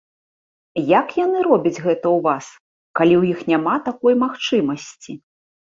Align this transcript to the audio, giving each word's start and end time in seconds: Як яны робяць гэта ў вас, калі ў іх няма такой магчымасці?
Як 0.99 1.07
яны 1.25 1.43
робяць 1.49 1.83
гэта 1.85 1.95
ў 1.97 2.19
вас, 2.29 2.45
калі 3.03 3.15
ў 3.21 3.37
іх 3.37 3.47
няма 3.53 3.75
такой 3.91 4.13
магчымасці? 4.25 5.11